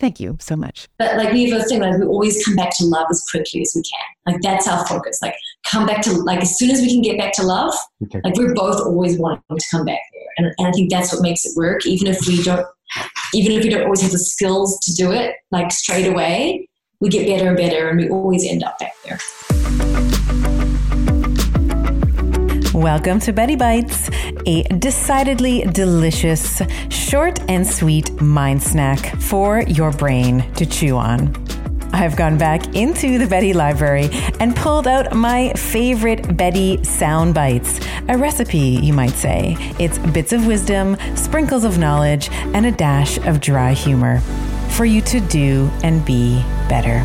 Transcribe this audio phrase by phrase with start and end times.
[0.00, 0.88] Thank you so much.
[0.98, 3.60] But like we have a thing, like we always come back to love as quickly
[3.60, 4.32] as we can.
[4.32, 5.18] Like that's our focus.
[5.20, 5.34] Like
[5.66, 7.74] come back to like as soon as we can get back to love.
[8.04, 8.22] Okay.
[8.24, 11.20] Like we're both always wanting to come back there, and, and I think that's what
[11.20, 11.84] makes it work.
[11.84, 12.66] Even if we don't
[13.34, 16.66] even if we don't always have the skills to do it like straight away,
[17.00, 19.18] we get better and better and we always end up back there.
[22.72, 24.08] Welcome to Betty Bites,
[24.46, 31.34] a decidedly delicious, short and sweet mind snack for your brain to chew on.
[31.92, 37.80] I've gone back into the Betty library and pulled out my favorite Betty sound bites.
[38.08, 39.56] A recipe, you might say.
[39.78, 44.20] It's bits of wisdom, sprinkles of knowledge, and a dash of dry humor
[44.70, 47.04] for you to do and be better.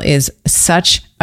[0.00, 1.02] is such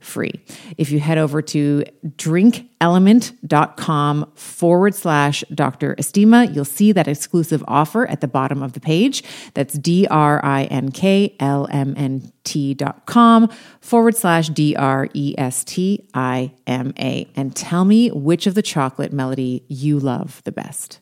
[0.00, 0.32] free.
[0.76, 5.94] If you head over to drinkelement.com forward slash Dr.
[5.96, 9.22] Estima, you'll see that exclusive offer at the bottom of the page.
[9.54, 13.48] That's D R I N K L M N T dot com
[13.80, 17.28] forward slash D R E S T I M A.
[17.36, 21.00] And tell me which of the chocolate melody you love the best.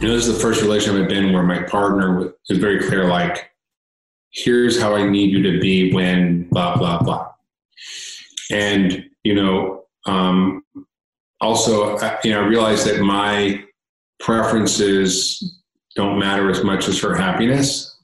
[0.00, 3.06] You know, this is the first relationship I've been where my partner is very clear,
[3.06, 3.48] like,
[4.34, 7.30] here's how I need you to be when blah, blah, blah.
[8.50, 10.64] And, you know, um,
[11.40, 13.64] also, you know, I realize that my
[14.20, 15.62] preferences
[15.94, 17.96] don't matter as much as her happiness.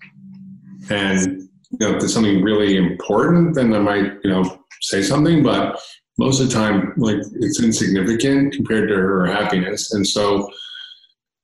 [0.90, 5.42] And, you know, if there's something really important, then I might, you know, say something,
[5.42, 5.80] but
[6.18, 9.92] most of the time, like, it's insignificant compared to her happiness.
[9.92, 10.48] And so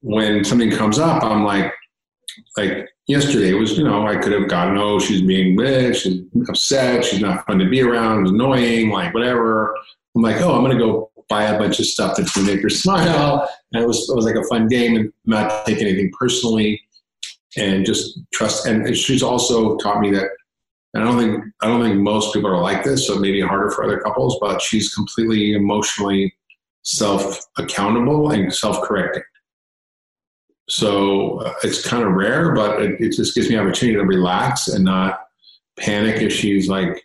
[0.00, 1.72] when something comes up, I'm like,
[2.56, 6.22] like, yesterday it was, you know, I could have gotten, oh, she's being rich, she's
[6.48, 9.74] upset, she's not fun to be around, it's annoying, like whatever.
[10.14, 12.70] I'm like, oh, I'm gonna go buy a bunch of stuff that's to make her
[12.70, 13.48] smile.
[13.72, 16.80] And it was, it was like a fun game and not take anything personally
[17.56, 18.66] and just trust.
[18.66, 20.28] And she's also taught me that
[20.94, 23.40] I don't think I don't think most people are like this, so it may be
[23.40, 24.38] harder for other couples.
[24.40, 26.34] But she's completely emotionally
[26.82, 29.22] self accountable and self correcting.
[30.68, 34.68] So uh, it's kind of rare, but it, it just gives me opportunity to relax
[34.68, 35.20] and not
[35.78, 37.02] panic if she's like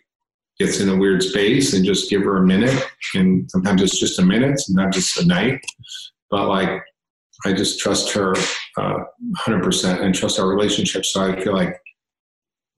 [0.58, 2.84] gets in a weird space and just give her a minute.
[3.14, 5.60] And sometimes it's just a minute, not just a night.
[6.30, 6.82] But like,
[7.44, 8.34] I just trust her
[8.76, 8.98] uh,
[9.46, 11.04] 100% and trust our relationship.
[11.04, 11.78] So I feel like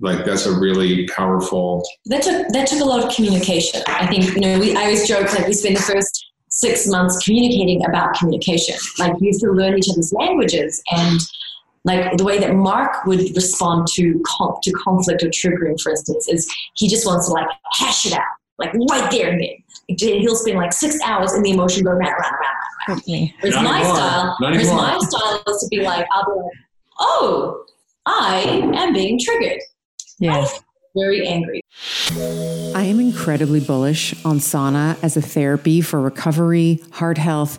[0.00, 1.87] like that's a really powerful.
[2.06, 3.80] That took that took a lot of communication.
[3.87, 7.22] I think you know we I always joke like we spend the first six months
[7.24, 8.76] communicating about communication.
[8.98, 11.20] Like we used to learn each other's languages and
[11.84, 14.22] like the way that Mark would respond to
[14.62, 18.22] to conflict or triggering, for instance, is he just wants to like hash it out,
[18.58, 19.98] like right there and then.
[19.98, 22.34] He'll spend like six hours in the emotion, going round, round,
[22.88, 23.32] round, round.
[23.40, 23.96] Whereas my anymore.
[23.96, 26.52] style, whereas my style is to be like, I'll be like,
[27.00, 27.64] oh,
[28.06, 29.60] I am being triggered.
[30.18, 30.46] Yeah.
[30.96, 31.61] Very angry.
[32.75, 37.58] I am incredibly bullish on sauna as a therapy for recovery, heart health,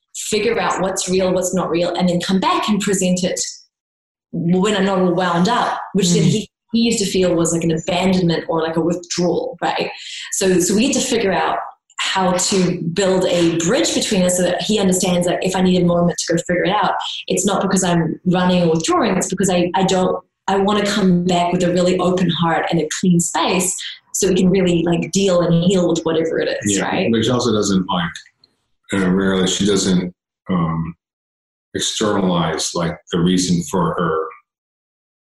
[0.29, 3.39] figure out what's real, what's not real, and then come back and present it
[4.31, 6.15] when I'm not all wound up, which mm.
[6.15, 9.91] then he, he used to feel was like an abandonment or like a withdrawal, right?
[10.33, 11.59] So, so we had to figure out
[11.99, 15.81] how to build a bridge between us so that he understands that if I need
[15.81, 16.95] a moment to go figure it out,
[17.27, 20.91] it's not because I'm running or withdrawing, it's because I, I don't, I want to
[20.91, 23.75] come back with a really open heart and a clean space
[24.13, 27.11] so we can really like deal and heal with whatever it is, yeah, right?
[27.11, 28.11] Which also doesn't like
[28.91, 30.13] and rarely she doesn't
[30.49, 30.95] um,
[31.73, 34.27] externalize like the reason for her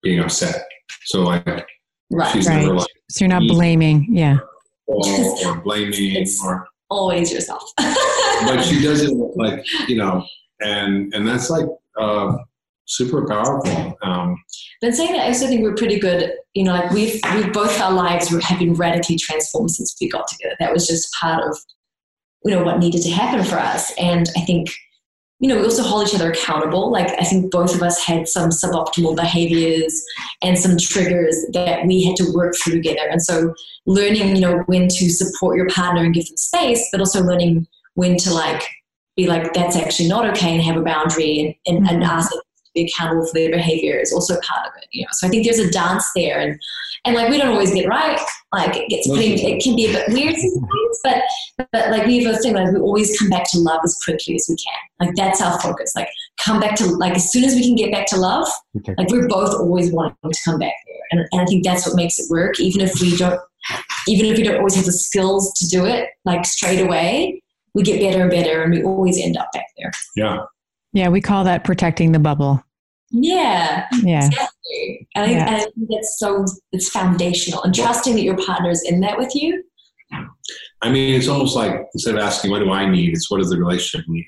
[0.01, 0.65] being upset.
[1.05, 1.67] So like
[2.11, 2.61] right, she's right.
[2.61, 4.37] never like so you're not blaming, yeah,
[4.87, 5.05] or,
[5.45, 7.63] or blaming it's or always yourself.
[7.77, 10.25] but she doesn't like you know,
[10.61, 11.65] and and that's like.
[11.99, 12.35] Uh,
[12.85, 13.97] super powerful.
[14.01, 14.35] Um,
[14.81, 16.33] but saying that, I also think we're pretty good.
[16.53, 20.27] You know, like we've we've both our lives have been radically transformed since we got
[20.27, 20.55] together.
[20.59, 21.57] That was just part of
[22.45, 24.69] you know what needed to happen for us and i think
[25.39, 28.27] you know we also hold each other accountable like i think both of us had
[28.27, 30.03] some suboptimal behaviors
[30.41, 33.53] and some triggers that we had to work through together and so
[33.85, 37.67] learning you know when to support your partner and give them space but also learning
[37.95, 38.63] when to like
[39.15, 42.11] be like that's actually not okay and have a boundary and, and, and mm-hmm.
[42.11, 45.09] ask them to be accountable for their behavior is also part of it you know
[45.11, 46.59] so i think there's a dance there and
[47.05, 48.19] and like we don't always get right.
[48.53, 51.23] Like it gets pretty, it can be a bit weird sometimes, but
[51.71, 54.35] but like we have a thing like we always come back to love as quickly
[54.35, 55.07] as we can.
[55.07, 55.93] Like that's our focus.
[55.95, 56.07] Like
[56.39, 58.47] come back to like as soon as we can get back to love.
[58.77, 58.93] Okay.
[58.95, 61.95] Like we're both always wanting to come back there, and, and I think that's what
[61.95, 62.59] makes it work.
[62.59, 63.39] Even if we don't,
[64.07, 67.41] even if we don't always have the skills to do it like straight away,
[67.73, 69.91] we get better and better, and we always end up back there.
[70.15, 70.45] Yeah.
[70.93, 72.63] Yeah, we call that protecting the bubble.
[73.11, 73.87] Yeah.
[74.01, 74.25] Yeah.
[74.25, 75.07] Exactly.
[75.15, 75.45] And, yeah.
[75.49, 79.17] I, I think that's so it's foundational and trusting that your partner is in that
[79.17, 79.63] with you.
[80.81, 83.49] I mean, it's almost like instead of asking what do I need, it's what does
[83.49, 84.25] the relationship need?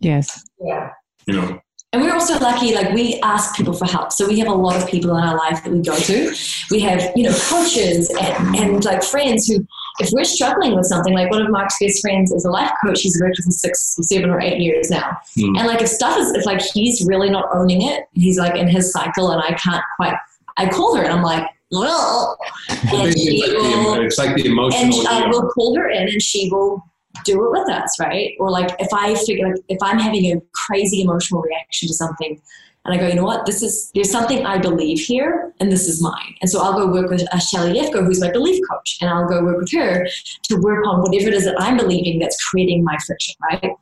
[0.00, 0.46] Yes.
[0.60, 0.90] Yeah.
[1.26, 1.60] You know.
[1.92, 4.12] And we're also lucky, like we ask people for help.
[4.12, 6.34] So we have a lot of people in our life that we go to.
[6.70, 9.66] We have, you know, coaches and, and like friends who
[9.98, 13.00] if we're struggling with something, like one of Mark's best friends is a life coach,
[13.00, 15.16] he's worked with for six, seven or eight years now.
[15.38, 15.58] Mm.
[15.58, 18.68] And like if stuff is, if like he's really not owning it, he's like in
[18.68, 20.16] his cycle and I can't quite,
[20.56, 22.38] I call her and I'm like, well,
[22.68, 25.08] and she it's, will, like the, it's like the emotional.
[25.08, 26.82] And I will call her in and she will
[27.24, 28.34] do it with us, right?
[28.38, 32.40] Or like if I figure, like if I'm having a crazy emotional reaction to something,
[32.86, 33.46] and I go, you know what?
[33.46, 36.34] This is there's something I believe here, and this is mine.
[36.40, 39.28] And so I'll go work with uh, Shelly Lefkoe, who's my belief coach, and I'll
[39.28, 40.06] go work with her
[40.44, 43.72] to work on whatever it is that I'm believing that's creating my friction, right?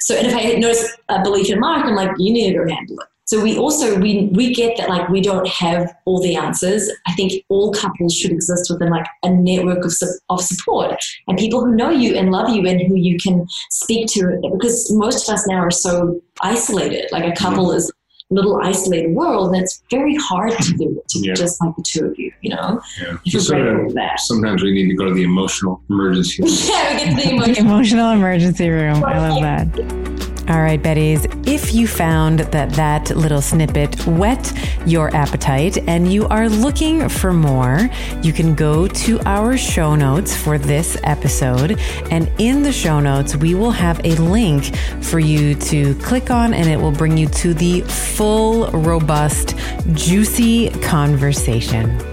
[0.00, 2.68] So, and if I notice a belief in Mark, I'm like, you need to go
[2.68, 3.06] handle it.
[3.30, 6.90] So we also we we get that like we don't have all the answers.
[7.06, 9.92] I think all couples should exist within like a network of
[10.30, 14.08] of support and people who know you and love you and who you can speak
[14.14, 17.08] to because most of us now are so isolated.
[17.12, 17.76] Like a couple mm-hmm.
[17.76, 17.92] is
[18.30, 21.34] little isolated world and it's very hard to do to yeah.
[21.34, 22.80] just like the two of you you know?
[23.24, 23.38] Yeah.
[23.38, 26.52] so sometimes we need to go to the emotional emergency room.
[26.60, 29.04] Yeah we get to the emotional, emotional emergency room.
[29.04, 30.09] I love that
[30.50, 34.52] all right, Betties, if you found that that little snippet whet
[34.84, 37.88] your appetite and you are looking for more,
[38.20, 41.78] you can go to our show notes for this episode.
[42.10, 46.52] And in the show notes, we will have a link for you to click on,
[46.52, 49.56] and it will bring you to the full, robust,
[49.92, 52.09] juicy conversation.